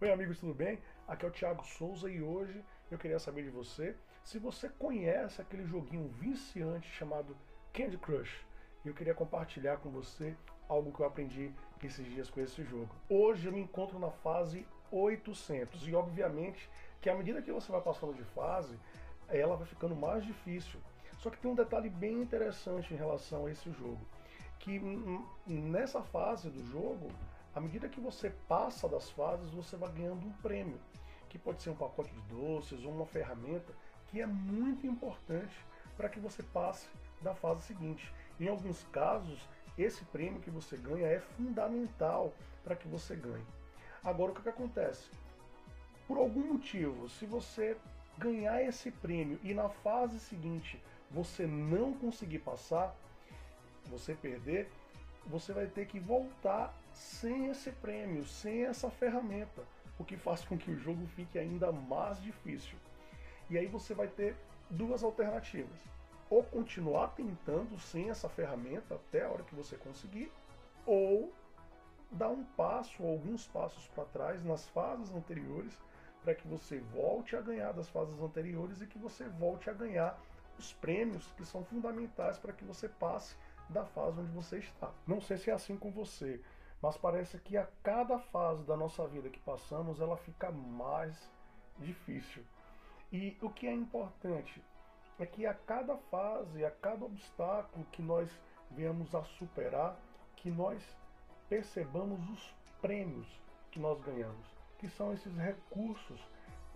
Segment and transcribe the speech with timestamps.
[0.00, 0.78] Oi amigos, tudo bem?
[1.08, 5.42] Aqui é o Thiago Souza e hoje eu queria saber de você se você conhece
[5.42, 7.36] aquele joguinho viciante chamado
[7.72, 8.46] Candy Crush.
[8.84, 10.36] E eu queria compartilhar com você
[10.68, 12.94] algo que eu aprendi esses dias com esse jogo.
[13.10, 17.80] Hoje eu me encontro na fase 800 e obviamente que à medida que você vai
[17.80, 18.78] passando de fase,
[19.28, 20.78] ela vai ficando mais difícil.
[21.18, 24.06] Só que tem um detalhe bem interessante em relação a esse jogo,
[24.60, 24.78] que
[25.44, 27.10] nessa fase do jogo
[27.58, 30.78] à medida que você passa das fases, você vai ganhando um prêmio,
[31.28, 33.72] que pode ser um pacote de doces ou uma ferramenta
[34.06, 35.52] que é muito importante
[35.96, 36.86] para que você passe
[37.20, 38.14] da fase seguinte.
[38.38, 39.40] Em alguns casos,
[39.76, 42.32] esse prêmio que você ganha é fundamental
[42.62, 43.44] para que você ganhe.
[44.04, 45.10] Agora, o que, que acontece?
[46.06, 47.76] Por algum motivo, se você
[48.16, 50.80] ganhar esse prêmio e na fase seguinte
[51.10, 52.94] você não conseguir passar,
[53.86, 54.70] você perder,
[55.26, 59.62] você vai ter que voltar sem esse prêmio, sem essa ferramenta,
[59.98, 62.78] o que faz com que o jogo fique ainda mais difícil.
[63.50, 64.36] E aí você vai ter
[64.70, 65.78] duas alternativas:
[66.30, 70.30] ou continuar tentando sem essa ferramenta até a hora que você conseguir,
[70.86, 71.32] ou
[72.10, 75.78] dar um passo ou alguns passos para trás nas fases anteriores
[76.22, 80.18] para que você volte a ganhar das fases anteriores e que você volte a ganhar
[80.58, 83.36] os prêmios que são fundamentais para que você passe
[83.68, 84.90] da fase onde você está.
[85.06, 86.40] Não sei se é assim com você,
[86.80, 91.16] mas parece que a cada fase da nossa vida que passamos, ela fica mais
[91.78, 92.44] difícil.
[93.12, 94.62] E o que é importante
[95.18, 98.30] é que a cada fase, a cada obstáculo que nós
[98.70, 99.96] venhamos a superar,
[100.36, 100.82] que nós
[101.48, 103.26] percebamos os prêmios
[103.70, 104.46] que nós ganhamos,
[104.78, 106.20] que são esses recursos,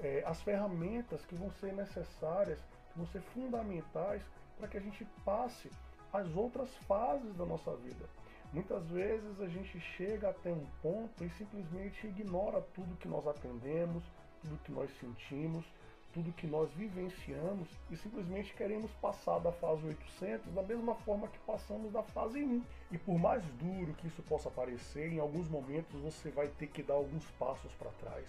[0.00, 4.22] é, as ferramentas que vão ser necessárias, que vão ser fundamentais
[4.58, 5.70] para que a gente passe
[6.12, 8.04] as outras fases da nossa vida.
[8.52, 14.04] Muitas vezes a gente chega até um ponto e simplesmente ignora tudo que nós aprendemos,
[14.42, 15.64] tudo que nós sentimos,
[16.12, 21.38] tudo que nós vivenciamos e simplesmente queremos passar da fase 800 da mesma forma que
[21.40, 22.62] passamos da fase 1.
[22.90, 26.82] E por mais duro que isso possa parecer, em alguns momentos você vai ter que
[26.82, 28.28] dar alguns passos para trás.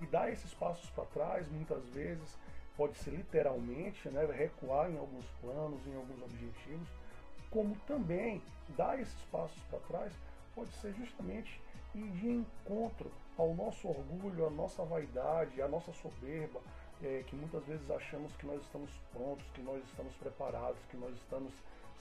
[0.00, 2.36] E dar esses passos para trás, muitas vezes,
[2.76, 6.88] pode ser literalmente, né, recuar em alguns planos, em alguns objetivos,
[7.50, 8.42] como também
[8.76, 10.12] dar esses passos para trás
[10.54, 11.60] pode ser justamente
[11.94, 16.60] ir de encontro ao nosso orgulho, à nossa vaidade, à nossa soberba,
[17.02, 21.14] é, que muitas vezes achamos que nós estamos prontos, que nós estamos preparados, que nós
[21.14, 21.52] estamos,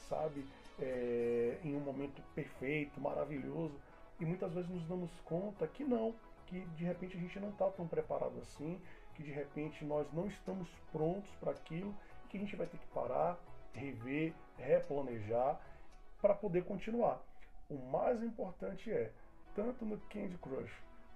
[0.07, 0.45] sabe,
[0.79, 3.75] é, em um momento perfeito, maravilhoso,
[4.19, 6.13] e muitas vezes nos damos conta que não,
[6.47, 8.79] que de repente a gente não está tão preparado assim,
[9.15, 11.93] que de repente nós não estamos prontos para aquilo,
[12.29, 13.37] que a gente vai ter que parar,
[13.73, 15.59] rever, replanejar
[16.21, 17.21] para poder continuar.
[17.69, 19.11] O mais importante é,
[19.55, 20.71] tanto no Candy Crush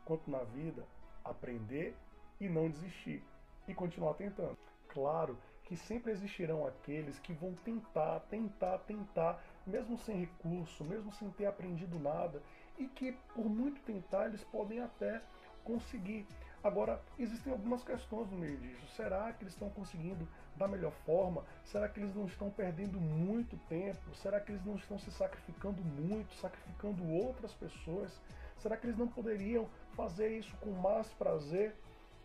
[0.06, 0.84] quanto na vida,
[1.24, 1.96] aprender
[2.40, 3.24] e não desistir
[3.68, 4.58] e continuar tentando.
[4.88, 11.30] Claro que sempre existirão aqueles que vão tentar, tentar, tentar, mesmo sem recurso, mesmo sem
[11.32, 12.42] ter aprendido nada,
[12.78, 15.22] e que por muito tentar eles podem até
[15.66, 16.26] conseguir.
[16.64, 18.88] Agora, existem algumas questões no meio disso.
[18.96, 21.44] Será que eles estão conseguindo da melhor forma?
[21.64, 24.16] Será que eles não estão perdendo muito tempo?
[24.16, 28.20] Será que eles não estão se sacrificando muito, sacrificando outras pessoas?
[28.58, 31.76] Será que eles não poderiam fazer isso com mais prazer?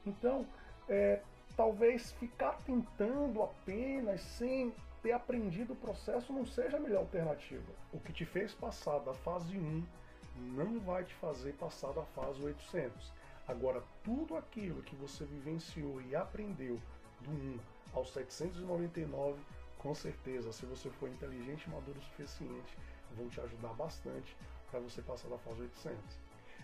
[0.04, 0.46] Então,
[0.88, 1.20] é,
[1.56, 7.70] talvez ficar tentando apenas sem ter aprendido o processo não seja a melhor alternativa.
[7.92, 9.84] O que te fez passar da fase 1
[10.54, 13.12] não vai te fazer passar da fase 800.
[13.46, 16.80] Agora, tudo aquilo que você vivenciou e aprendeu
[17.20, 17.58] do 1
[17.92, 19.40] ao 799,
[19.78, 22.78] com certeza, se você for inteligente e maduro o suficiente,
[23.16, 24.36] vão te ajudar bastante
[24.70, 25.98] para você passar da fase 800.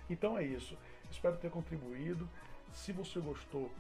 [0.09, 0.79] Então é isso.
[1.11, 2.29] Espero ter contribuído.
[2.73, 3.71] Se você gostou,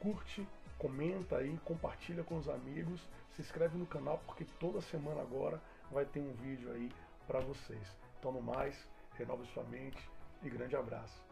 [0.00, 0.46] curte,
[0.78, 3.00] comenta aí, compartilha com os amigos,
[3.34, 6.90] se inscreve no canal porque toda semana agora vai ter um vídeo aí
[7.26, 7.96] para vocês.
[8.18, 8.86] Então no mais,
[9.16, 9.98] renove sua mente
[10.42, 11.27] e grande abraço.